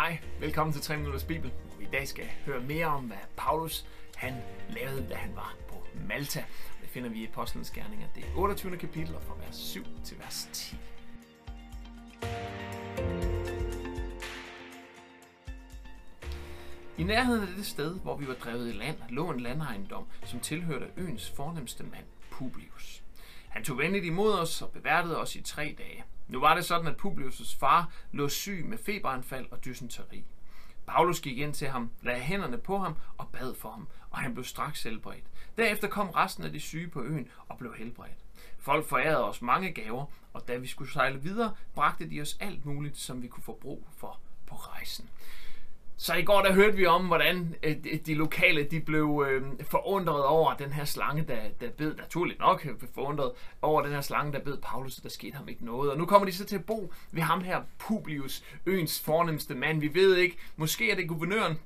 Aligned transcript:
Hej, 0.00 0.18
velkommen 0.38 0.72
til 0.72 0.82
3 0.82 0.96
Minutters 0.96 1.24
Bibel, 1.24 1.50
hvor 1.50 1.76
vi 1.78 1.84
i 1.84 1.88
dag 1.92 2.08
skal 2.08 2.24
høre 2.46 2.60
mere 2.60 2.86
om, 2.86 3.04
hvad 3.04 3.16
Paulus 3.36 3.86
han 4.16 4.34
lavede, 4.68 5.06
da 5.08 5.14
han 5.14 5.36
var 5.36 5.54
på 5.68 5.86
Malta. 6.08 6.44
Det 6.80 6.88
finder 6.88 7.10
vi 7.10 7.18
i 7.18 7.26
Apostlenes 7.26 7.70
Gerninger, 7.70 8.06
det 8.14 8.24
er 8.24 8.28
28. 8.36 8.76
kapitel, 8.76 9.14
og 9.14 9.22
fra 9.22 9.34
vers 9.44 9.56
7 9.56 9.84
til 10.04 10.18
vers 10.18 10.48
10. 10.52 10.76
I 16.98 17.02
nærheden 17.02 17.48
af 17.48 17.54
det 17.56 17.66
sted, 17.66 18.00
hvor 18.00 18.16
vi 18.16 18.28
var 18.28 18.34
drevet 18.34 18.68
i 18.68 18.72
land, 18.72 18.96
lå 19.08 19.30
en 19.30 19.40
landejendom, 19.40 20.06
som 20.24 20.40
tilhørte 20.40 20.86
øens 20.96 21.30
fornemmeste 21.30 21.82
mand, 21.82 22.04
Publius. 22.30 23.02
Han 23.48 23.64
tog 23.64 23.78
venligt 23.78 24.04
imod 24.04 24.32
os 24.32 24.62
og 24.62 24.70
beværtede 24.70 25.20
os 25.20 25.36
i 25.36 25.42
tre 25.42 25.74
dage. 25.78 26.04
Nu 26.30 26.40
var 26.40 26.54
det 26.54 26.64
sådan, 26.64 26.86
at 26.86 27.00
Publius' 27.04 27.58
far 27.58 27.92
lå 28.12 28.28
syg 28.28 28.64
med 28.66 28.78
feberanfald 28.78 29.46
og 29.50 29.64
dysenteri. 29.64 30.24
Paulus 30.86 31.20
gik 31.20 31.38
ind 31.38 31.54
til 31.54 31.68
ham, 31.68 31.90
lagde 32.02 32.20
hænderne 32.20 32.58
på 32.58 32.78
ham 32.78 32.94
og 33.16 33.28
bad 33.28 33.54
for 33.54 33.70
ham, 33.70 33.88
og 34.10 34.18
han 34.18 34.34
blev 34.34 34.44
straks 34.44 34.82
helbredt. 34.82 35.24
Derefter 35.56 35.88
kom 35.88 36.08
resten 36.08 36.44
af 36.44 36.52
de 36.52 36.60
syge 36.60 36.88
på 36.88 37.02
øen 37.02 37.28
og 37.48 37.58
blev 37.58 37.74
helbredt. 37.74 38.18
Folk 38.58 38.88
forærede 38.88 39.24
os 39.28 39.42
mange 39.42 39.72
gaver, 39.72 40.04
og 40.32 40.48
da 40.48 40.56
vi 40.56 40.66
skulle 40.66 40.92
sejle 40.92 41.22
videre, 41.22 41.54
bragte 41.74 42.10
de 42.10 42.20
os 42.20 42.36
alt 42.40 42.66
muligt, 42.66 42.98
som 42.98 43.22
vi 43.22 43.28
kunne 43.28 43.42
få 43.42 43.58
brug 43.60 43.86
for 43.96 44.20
på 44.46 44.54
rejsen. 44.54 45.10
Så 46.02 46.14
i 46.14 46.22
går 46.22 46.42
der 46.42 46.52
hørte 46.52 46.76
vi 46.76 46.86
om, 46.86 47.06
hvordan 47.06 47.54
øh, 47.62 47.76
de 48.06 48.14
lokale 48.14 48.64
de 48.64 48.80
blev 48.80 49.26
øh, 49.28 49.42
forundret 49.70 50.24
over 50.24 50.54
den 50.54 50.72
her 50.72 50.84
slange, 50.84 51.24
der, 51.28 51.38
der 51.60 51.70
bed, 51.70 51.94
naturligt 51.96 52.38
nok 52.38 52.66
øh, 52.66 52.88
forundret 52.94 53.32
over 53.62 53.82
den 53.82 53.92
her 53.92 54.00
slange, 54.00 54.32
der 54.32 54.38
bed 54.38 54.58
Paulus, 54.62 54.96
og 54.96 55.02
der 55.02 55.08
skete 55.08 55.36
ham 55.36 55.48
ikke 55.48 55.64
noget. 55.64 55.90
Og 55.90 55.98
nu 55.98 56.06
kommer 56.06 56.26
de 56.26 56.32
så 56.32 56.44
til 56.44 56.56
at 56.56 56.64
bo 56.64 56.92
ved 57.12 57.22
ham 57.22 57.40
her, 57.40 57.60
Publius, 57.78 58.42
øens 58.66 59.00
fornemmeste 59.00 59.54
mand. 59.54 59.80
Vi 59.80 59.94
ved 59.94 60.16
ikke, 60.16 60.36
måske 60.56 60.90
er 60.90 60.96
det 60.96 61.08
guvernøren, 61.08 61.58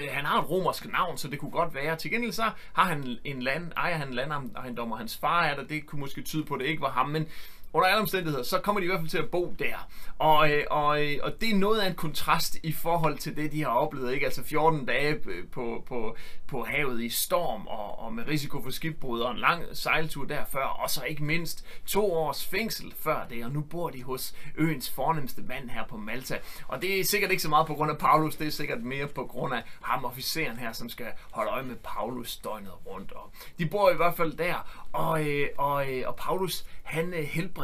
øh, 0.00 0.08
han 0.10 0.24
har 0.24 0.42
et 0.42 0.50
romersk 0.50 0.92
navn, 0.92 1.18
så 1.18 1.28
det 1.28 1.38
kunne 1.38 1.50
godt 1.50 1.74
være. 1.74 1.96
Til 1.96 2.10
gengæld 2.10 2.32
så 2.32 2.50
har 2.72 2.84
han 2.84 3.18
en 3.24 3.42
land, 3.42 3.72
ejer 3.76 3.96
han 3.96 4.08
en 4.08 4.14
landejendom, 4.14 4.92
og 4.92 4.98
hans 4.98 5.16
far 5.16 5.44
er 5.44 5.56
der. 5.56 5.64
Det 5.64 5.86
kunne 5.86 6.00
måske 6.00 6.22
tyde 6.22 6.44
på, 6.44 6.54
at 6.54 6.60
det 6.60 6.66
ikke 6.66 6.82
var 6.82 6.90
ham, 6.90 7.08
men 7.08 7.26
under 7.74 7.88
alle 7.88 8.00
omstændigheder, 8.00 8.44
så 8.44 8.58
kommer 8.58 8.80
de 8.80 8.84
i 8.84 8.88
hvert 8.88 9.00
fald 9.00 9.10
til 9.10 9.18
at 9.18 9.30
bo 9.30 9.54
der. 9.58 9.88
Og, 10.18 10.50
øh, 10.50 10.64
og, 10.70 11.04
øh, 11.04 11.18
og 11.22 11.40
det 11.40 11.50
er 11.50 11.54
noget 11.54 11.80
af 11.80 11.86
en 11.86 11.94
kontrast 11.94 12.56
i 12.62 12.72
forhold 12.72 13.18
til 13.18 13.36
det, 13.36 13.52
de 13.52 13.62
har 13.62 13.70
oplevet. 13.70 14.12
Ikke? 14.12 14.26
Altså 14.26 14.44
14 14.44 14.86
dage 14.86 15.20
øh, 15.26 15.48
på, 15.52 15.84
på, 15.86 16.16
på 16.46 16.64
havet 16.64 17.02
i 17.02 17.08
storm 17.08 17.66
og, 17.66 17.98
og 17.98 18.12
med 18.12 18.28
risiko 18.28 18.62
for 18.62 18.70
skibbrud 18.70 19.20
og 19.20 19.30
en 19.30 19.36
lang 19.36 19.62
sejltur 19.72 20.24
der 20.24 20.44
før. 20.52 20.64
Og 20.64 20.90
så 20.90 21.02
ikke 21.02 21.24
mindst 21.24 21.64
to 21.86 22.12
års 22.12 22.46
fængsel 22.46 22.94
før 22.98 23.26
det. 23.30 23.44
Og 23.44 23.50
nu 23.50 23.60
bor 23.60 23.90
de 23.90 24.02
hos 24.02 24.34
øens 24.56 24.90
fornemmeste 24.90 25.42
mand 25.42 25.70
her 25.70 25.84
på 25.86 25.96
Malta. 25.96 26.38
Og 26.68 26.82
det 26.82 27.00
er 27.00 27.04
sikkert 27.04 27.30
ikke 27.30 27.42
så 27.42 27.48
meget 27.48 27.66
på 27.66 27.74
grund 27.74 27.90
af 27.90 27.98
Paulus, 27.98 28.36
det 28.36 28.46
er 28.46 28.50
sikkert 28.50 28.82
mere 28.82 29.06
på 29.06 29.26
grund 29.26 29.54
af 29.54 29.62
ham 29.82 30.04
officeren 30.04 30.56
her, 30.56 30.72
som 30.72 30.88
skal 30.88 31.06
holde 31.30 31.50
øje 31.50 31.62
med 31.62 31.76
Paulus 31.76 32.36
døgnet 32.36 32.86
rundt. 32.86 33.12
Og 33.12 33.32
de 33.58 33.66
bor 33.66 33.90
i 33.90 33.96
hvert 33.96 34.16
fald 34.16 34.32
der. 34.32 34.86
Og, 34.92 35.28
øh, 35.28 35.48
og, 35.58 35.92
øh, 35.92 36.02
og 36.06 36.16
Paulus, 36.16 36.66
han 36.82 37.14
øh, 37.14 37.24
helbreder 37.24 37.63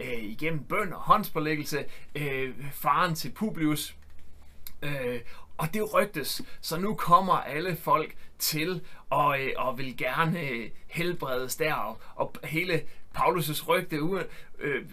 øh, 0.00 0.24
igennem 0.24 0.64
bøn 0.64 0.92
og 0.92 1.00
håndspålæggelse 1.00 1.84
øh, 2.14 2.54
faren 2.72 3.14
til 3.14 3.30
Publius. 3.30 3.96
Øh, 4.82 5.20
og 5.58 5.74
det 5.74 5.94
rygtes, 5.94 6.42
så 6.60 6.80
nu 6.80 6.94
kommer 6.94 7.34
alle 7.34 7.76
folk 7.76 8.16
til 8.38 8.80
og, 9.10 9.40
øh, 9.40 9.52
og 9.56 9.78
vil 9.78 9.96
gerne 9.96 10.40
øh, 10.40 10.70
helbredes 10.86 11.56
der, 11.56 11.74
og, 11.74 12.00
og 12.14 12.32
hele 12.44 12.82
Paulus' 13.18 13.68
rygte 13.68 13.96
øh, 14.58 14.84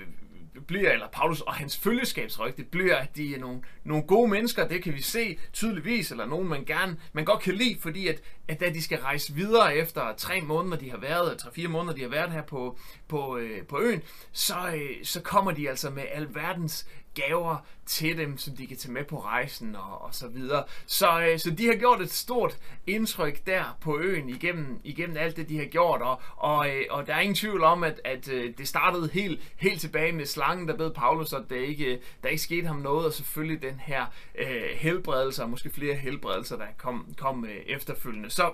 bliver, 0.68 0.92
eller 0.92 1.08
Paulus 1.08 1.42
og 1.42 1.54
hans 1.54 1.78
følgeskabsrygte 1.78 2.64
bliver, 2.64 2.96
at 2.96 3.16
de 3.16 3.36
er 3.36 3.40
nogle, 3.40 3.62
nogle 3.84 4.04
gode 4.04 4.32
mennesker, 4.32 4.68
det 4.68 4.84
kan 4.84 4.94
vi 4.94 5.02
se 5.02 5.38
tydeligvis, 5.54 6.12
eller 6.12 6.26
nogen 6.26 6.48
man 6.48 6.66
gerne, 6.66 6.98
man 7.14 7.26
godt 7.26 7.42
kan 7.42 7.54
lide, 7.54 7.78
fordi 7.82 8.08
at, 8.08 8.22
at 8.48 8.60
da 8.60 8.70
de 8.70 8.82
skal 8.82 9.00
rejse 9.00 9.34
videre 9.34 9.76
efter 9.76 10.14
tre 10.18 10.42
måneder, 10.42 10.78
de 10.78 10.90
har 10.92 10.98
været, 10.98 11.38
tre 11.38 11.54
fire 11.54 11.68
måneder, 11.68 11.96
de 11.96 12.02
har 12.02 12.10
været 12.10 12.32
her 12.32 12.42
på, 12.42 12.78
på, 13.08 13.38
øh, 13.38 13.66
på 13.66 13.80
øen, 13.80 14.02
så, 14.32 14.56
øh, 14.76 15.06
så 15.06 15.22
kommer 15.22 15.52
de 15.52 15.70
altså 15.70 15.90
med 15.90 16.04
alverdens 16.12 16.88
gaver 17.14 17.58
til 17.86 18.18
dem, 18.18 18.38
som 18.38 18.56
de 18.56 18.68
kan 18.68 18.78
tage 18.78 18.92
med 18.92 19.04
på 19.04 19.20
rejsen 19.20 19.76
og, 19.76 20.02
og 20.02 20.16
så 20.16 20.28
videre. 20.28 20.64
Så, 20.86 21.22
øh, 21.22 21.40
så 21.40 21.52
de 21.52 21.66
har 21.68 21.76
gjort 21.76 22.02
et 22.02 22.12
stort 22.12 22.58
indtryk 22.88 23.46
der 23.46 23.78
på 23.82 24.00
øen 24.00 24.30
igennem, 24.30 24.80
igennem 24.84 25.18
alt 25.18 25.38
det, 25.38 25.50
de 25.50 25.58
har 25.58 25.66
gjort, 25.66 26.02
og, 26.02 26.22
og, 26.38 26.70
øh, 26.70 26.86
og 26.90 27.08
der 27.08 27.16
er 27.16 27.20
ingen 27.20 27.36
tvivl 27.36 27.64
om, 27.64 27.84
at, 27.84 28.02
at 28.06 28.30
øh, 28.30 28.54
det 28.58 28.68
startede 28.68 29.10
helt, 29.14 29.54
helt 29.58 29.82
tilbage 29.82 30.12
med 30.12 30.26
slangen, 30.26 30.68
der 30.68 30.78
bed 30.78 30.92
Paulus, 30.92 31.34
og 31.34 31.50
der 31.50 31.56
ikke, 31.56 31.86
øh, 31.86 32.00
der 32.24 32.30
ikke 32.30 32.44
skete 32.44 32.68
ham 32.68 32.76
noget, 32.76 33.06
og 33.06 33.14
selvfølgelig 33.14 33.62
den 33.62 33.80
her 33.80 34.06
øh, 34.36 34.64
helbredelse, 34.76 35.44
og 35.44 35.50
måske 35.50 35.70
flere 35.70 35.96
helbredelser, 35.96 36.58
der 36.58 36.66
kom, 36.78 37.14
kom 37.18 37.46
øh, 37.46 37.56
efterfølgende. 37.66 38.30
Så 38.30 38.54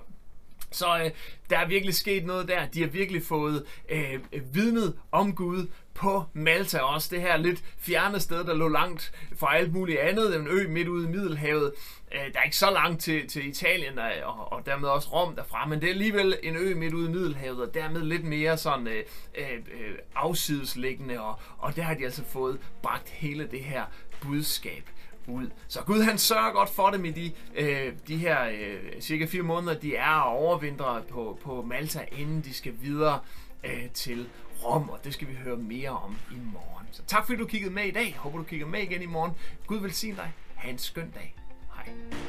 så 0.70 0.98
øh, 1.04 1.10
der 1.50 1.58
er 1.58 1.66
virkelig 1.68 1.94
sket 1.94 2.26
noget 2.26 2.48
der. 2.48 2.66
De 2.66 2.80
har 2.80 2.88
virkelig 2.88 3.22
fået 3.22 3.64
øh, 3.88 4.20
vidnet 4.52 4.94
om 5.12 5.34
Gud 5.34 5.66
på 5.94 6.24
Malta 6.32 6.78
også. 6.78 7.08
Det 7.10 7.22
her 7.22 7.36
lidt 7.36 7.64
fjerne 7.78 8.20
sted, 8.20 8.44
der 8.44 8.54
lå 8.54 8.68
langt 8.68 9.12
fra 9.36 9.56
alt 9.56 9.72
muligt 9.72 9.98
andet. 9.98 10.36
En 10.36 10.46
ø 10.46 10.68
midt 10.68 10.88
ude 10.88 11.04
i 11.04 11.08
Middelhavet. 11.08 11.72
Øh, 12.12 12.32
der 12.32 12.38
er 12.38 12.42
ikke 12.42 12.56
så 12.56 12.70
langt 12.70 13.02
til, 13.02 13.28
til 13.28 13.48
Italien 13.48 13.98
og, 13.98 14.52
og 14.52 14.66
dermed 14.66 14.88
også 14.88 15.08
Rom 15.08 15.34
derfra, 15.36 15.66
men 15.66 15.80
det 15.80 15.86
er 15.86 15.92
alligevel 15.92 16.38
en 16.42 16.56
ø 16.56 16.74
midt 16.74 16.94
ude 16.94 17.06
i 17.06 17.12
Middelhavet, 17.12 17.60
og 17.60 17.74
dermed 17.74 18.00
lidt 18.02 18.24
mere 18.24 18.58
sådan 18.58 18.86
øh, 18.86 19.04
øh, 19.38 19.52
øh, 19.52 19.94
afsidesliggende, 20.14 21.20
og, 21.20 21.40
og 21.58 21.76
der 21.76 21.82
har 21.82 21.94
de 21.94 22.04
altså 22.04 22.24
fået 22.24 22.58
bragt 22.82 23.08
hele 23.08 23.48
det 23.50 23.64
her 23.64 23.84
budskab 24.20 24.82
ud. 25.26 25.50
Så 25.68 25.82
Gud 25.82 26.02
han 26.02 26.18
sørger 26.18 26.52
godt 26.52 26.68
for 26.68 26.90
dem 26.90 27.04
i 27.04 27.10
de, 27.10 27.32
øh, 27.54 27.92
de 28.08 28.16
her 28.16 28.48
øh, 28.48 29.00
cirka 29.00 29.26
fire 29.26 29.42
måneder, 29.42 29.74
de 29.74 29.96
er 29.96 30.14
og 30.14 30.38
overvintrer 30.38 31.02
på, 31.02 31.38
på 31.42 31.62
Malta, 31.62 32.04
inden 32.12 32.40
de 32.40 32.54
skal 32.54 32.72
videre 32.80 33.20
øh, 33.64 33.90
til 33.94 34.28
Rom, 34.64 34.90
og 34.90 34.98
det 35.04 35.14
skal 35.14 35.28
vi 35.28 35.34
høre 35.34 35.56
mere 35.56 35.90
om 35.90 36.16
i 36.30 36.38
morgen. 36.52 36.86
Så 36.90 37.02
tak 37.06 37.26
fordi 37.26 37.38
du 37.38 37.46
kiggede 37.46 37.72
med 37.72 37.84
i 37.84 37.90
dag. 37.90 38.16
Håber 38.18 38.38
du 38.38 38.44
kigger 38.44 38.66
med 38.66 38.80
igen 38.80 39.02
i 39.02 39.06
morgen. 39.06 39.32
Gud 39.66 39.78
velsigne 39.78 40.16
dig. 40.16 40.32
Ha' 40.54 40.70
en 40.70 40.78
skøn 40.78 41.10
dag. 41.10 41.34
Hej. 41.74 42.19